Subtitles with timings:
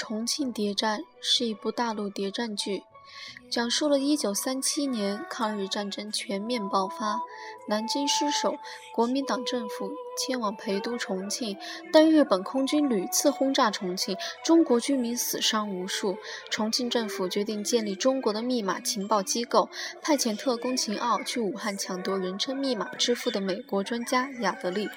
[0.00, 2.84] 重庆谍战》是一部大陆谍战剧。
[3.50, 7.20] 讲述了1937年抗日战争全面爆发，
[7.68, 8.56] 南京失守，
[8.94, 11.54] 国民党政府迁往陪都重庆，
[11.92, 16.16] 但日本空军屡次轰炸重庆，中国居民死伤无数。
[16.50, 19.68] 重庆政府决定建立中国的密码情报机构，
[20.00, 24.88] 派遣特工秦奥去武汉抢夺人称“密码之父”的美国专家亚德利。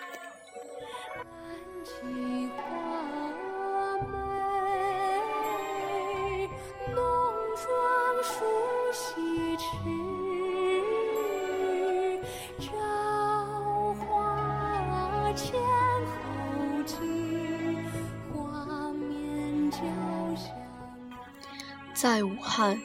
[22.03, 22.81] 在武汉，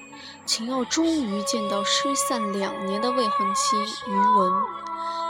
[0.46, 3.76] 秦奥终于见到失散两年的未婚妻
[4.08, 4.52] 于文，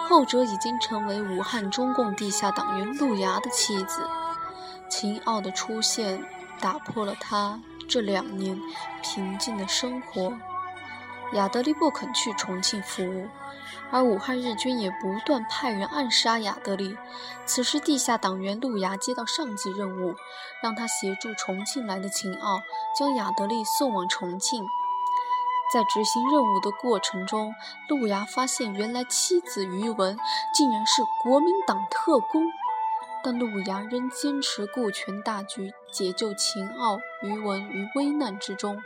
[0.06, 4.06] 后者已经成为武汉中共地下党员陆牙的妻子。
[4.90, 6.22] 秦奥的出现
[6.60, 7.58] 打破了他
[7.88, 8.60] 这两年
[9.02, 10.34] 平静的生活。
[11.32, 13.28] 亚德利不肯去重庆服务。
[13.90, 16.96] 而武汉日军也不断派人暗杀亚德利。
[17.46, 20.14] 此时，地下党员陆牙接到上级任务，
[20.62, 22.60] 让他协助重庆来的秦奥
[22.98, 24.62] 将亚德利送往重庆。
[25.72, 27.54] 在执行任务的过程中，
[27.88, 30.18] 陆牙发现原来妻子于文
[30.54, 32.42] 竟然是国民党特工，
[33.22, 38.82] 但陆牙仍坚持顾全大局，解救秦奥、于文于危难之中，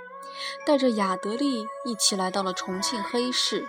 [0.66, 3.66] 带着亚德利一起来到了重庆黑市。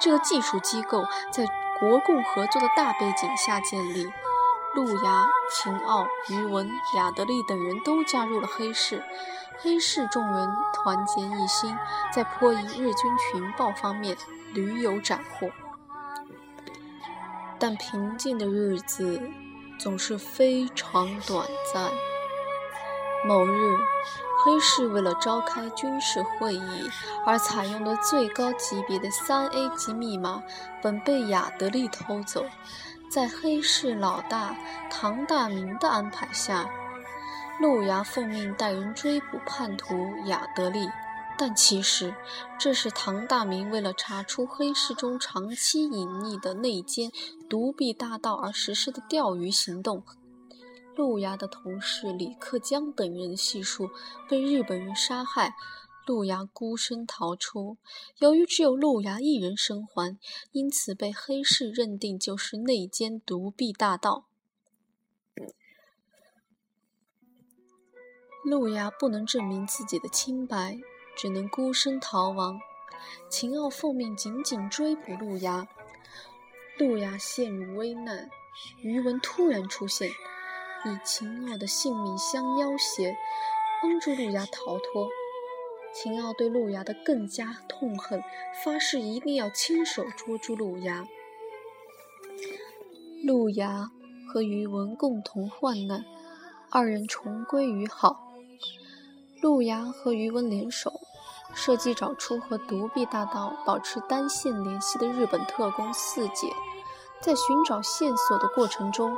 [0.00, 1.46] 这个技术机构在
[1.80, 4.12] 国共合作的大背景下建立，
[4.74, 9.02] 陆牙、秦奥、于文、亚德利等人都加入了黑市。
[9.58, 11.74] 黑市众人团结一心，
[12.12, 14.16] 在破译日军情报方面
[14.52, 15.48] 屡有斩获。
[17.58, 19.22] 但平静的日子
[19.78, 21.90] 总是非常短暂。
[23.26, 23.78] 某日。
[24.44, 26.90] 黑市为了召开军事会议
[27.24, 30.42] 而采用的最高级别的三 A 级密码，
[30.82, 32.44] 本被亚德利偷走。
[33.08, 34.54] 在黑市老大
[34.90, 36.68] 唐大明的安排下，
[37.58, 39.94] 路牙奉命带人追捕叛徒
[40.26, 40.90] 亚德利。
[41.38, 42.14] 但其实，
[42.58, 47.10] 这是唐大明为了查出黑市中长期隐匿的内奸
[47.48, 50.04] 独臂大盗而实施的钓鱼行动。
[50.96, 53.90] 陆牙的同事李克江等人悉数
[54.28, 55.54] 被日本人杀害，
[56.06, 57.76] 陆牙孤身逃出。
[58.18, 60.16] 由于只有陆牙一人生还，
[60.52, 64.26] 因此被黑市认定就是内奸独臂大盗。
[68.44, 70.78] 路牙不能证明自己的清白，
[71.16, 72.60] 只能孤身逃亡。
[73.28, 75.66] 秦傲奉命紧紧追捕路牙，
[76.78, 78.30] 路牙陷入危难，
[78.80, 80.10] 余文突然出现。
[80.84, 83.16] 以秦傲的性命相要挟，
[83.82, 85.08] 帮助陆牙逃脱。
[85.94, 88.22] 秦傲对陆牙的更加痛恨，
[88.64, 91.06] 发誓一定要亲手捉住陆牙。
[93.22, 93.90] 陆牙
[94.28, 96.04] 和余文共同患难，
[96.70, 98.32] 二人重归于好。
[99.40, 101.00] 陆牙和余文联手，
[101.54, 106.52] 设计找出和独臂大盗保持单线联系的日本特工四姐。
[107.20, 109.16] 在寻找线索的过程中，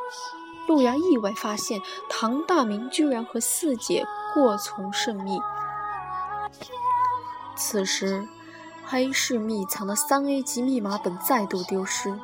[0.66, 4.04] 陆芽意外发现，唐大明居然和四姐
[4.34, 5.38] 过从甚密。
[7.56, 8.26] 此时，
[8.84, 12.18] 黑市密藏的三 A 级密码本再度丢失，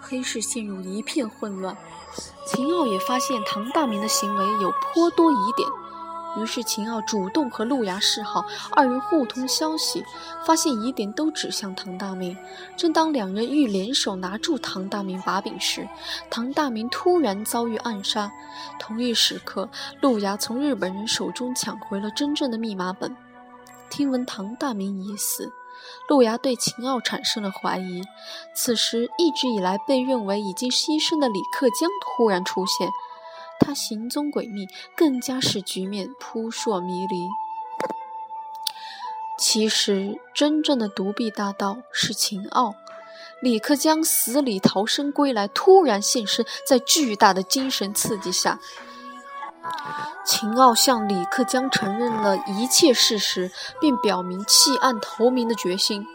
[0.00, 1.76] 黑市陷入一片混乱。
[2.46, 5.68] 秦傲也发现唐大明的行为有颇多疑点。
[6.36, 10.04] 于是秦傲主动和陆芽示好，二人互通消息，
[10.44, 12.36] 发现疑点都指向唐大明。
[12.76, 15.88] 正当两人欲联手拿住唐大明把柄时，
[16.30, 18.30] 唐大明突然遭遇暗杀。
[18.78, 19.68] 同一时刻，
[20.00, 23.16] 陆芽从日本人手中抢回了真正的密码本。
[23.90, 25.52] 听闻唐大明已死，
[26.08, 28.02] 陆芽对秦傲产生了怀疑。
[28.56, 32.88] 此时，一直以来被认为已经牺牲的李克江突然出现。
[33.64, 37.28] 他行踪诡秘，更加使局面扑朔迷离。
[39.38, 42.74] 其实，真正的独臂大盗是秦傲。
[43.40, 48.60] 李克江死里逃生归来，突然现身，在巨大的精神刺激下，
[50.24, 53.50] 秦傲向李克江承认了一切事实，
[53.80, 56.06] 并表明弃暗投明的决心。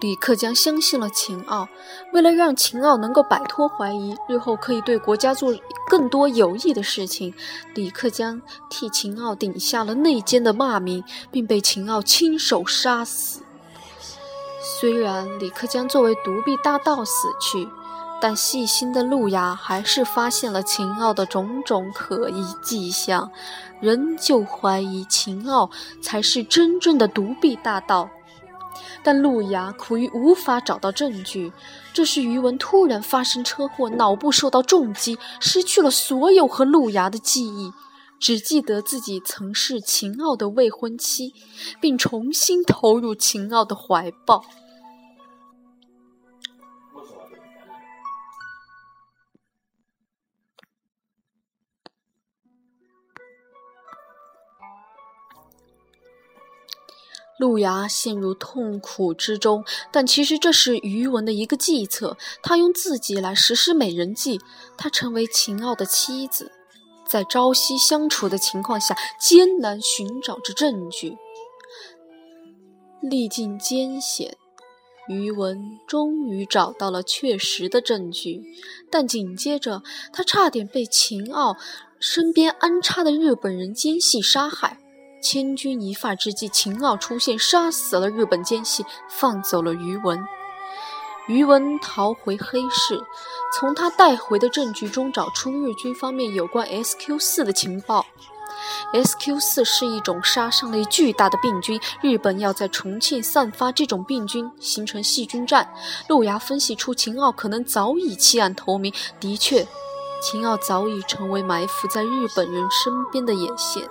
[0.00, 1.68] 李克江相信了秦傲，
[2.14, 5.54] 为了让秦傲能够摆脱怀疑，日后可以对国家做
[5.88, 7.34] 更多有益的事情，
[7.74, 13.42] 李克江替秦傲顶下了内奸的骂名，并被秦傲亲手杀死。
[14.80, 17.68] 虽然李克江作为独臂大盗死去，
[18.22, 23.30] 但细心的路亚还是发现了秦傲的种种可疑迹象，
[23.80, 25.70] 仍旧怀疑秦傲
[26.00, 28.08] 才是真正的独臂大盗。
[29.02, 31.52] 但路牙苦于无法找到证据。
[31.92, 37.72] 这时，余文突然发生车祸，脑部受到重击，失去了所有和路牙的记忆，
[38.18, 41.34] 只记得自己曾是秦傲的未婚妻，
[41.80, 44.44] 并重新投入秦傲的怀抱。
[57.40, 62.18] 路牙陷入痛苦之中，但其实这是余文的一个计策。
[62.42, 64.38] 他用自己来实施美人计，
[64.76, 66.52] 他成为秦傲的妻子，
[67.06, 71.16] 在朝夕相处的情况下，艰难寻找着证据。
[73.00, 74.36] 历尽艰险，
[75.08, 78.42] 余文终于找到了确实的证据，
[78.90, 79.82] 但紧接着，
[80.12, 81.56] 他差点被秦傲
[81.98, 84.78] 身边安插的日本人奸细杀害。
[85.20, 90.18] 千钧一发之际，秦傲出现，杀死了日本奸细，放走了余文。
[91.28, 93.00] 余文逃回黑市，
[93.52, 98.04] 从他带回的证据中找出日军方面有关 SQ 四的情报。
[98.92, 105.72] SQ 四是一种杀伤力巨大的病菌，日本要在重庆散发这种病菌，形成细菌战。
[106.08, 109.64] 路牙分析出秦傲可能早已弃暗投明，的确，
[110.20, 113.88] 秦傲早已成为埋伏在日本人身边的眼线。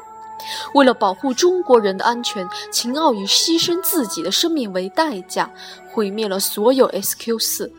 [0.73, 5.51] 为了保护中国人的安全，秦奥以牺牲自己的生命为代价，
[5.91, 7.71] 毁灭了所有 SQ 四。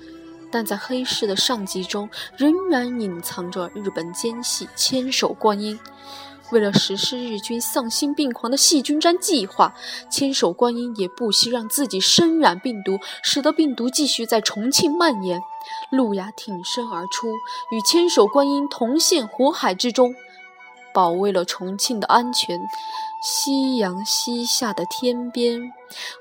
[0.53, 5.79] 但在黑市的上级中，仍然隐藏着日本奸细千手观音。
[6.51, 9.73] 为了实施日军丧心病狂的细菌战计划，
[10.11, 15.41] 千手观音也不惜让自己身染病毒，使得病毒继续在重庆蔓延。
[15.93, 17.29] 路亚挺身而出，
[17.71, 20.13] 与千手观音同陷火海之中。
[20.93, 22.59] 保卫了重庆的安全。
[23.23, 25.73] 夕阳西下的天边，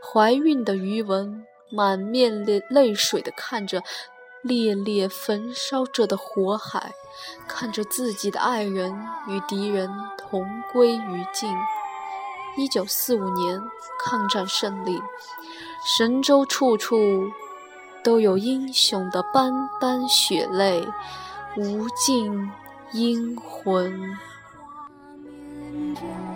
[0.02, 3.82] 怀孕的余文满面泪水地看着
[4.42, 6.92] 烈烈焚烧着的火海，
[7.48, 8.94] 看着自己的爱人
[9.28, 11.50] 与敌人同归于尽。
[12.58, 13.62] 一九四五年，
[14.04, 15.02] 抗战胜利，
[15.86, 17.30] 神州处处
[18.04, 20.86] 都有英雄的斑斑血泪，
[21.56, 22.52] 无尽
[22.92, 24.18] 英魂。
[25.96, 26.29] 着。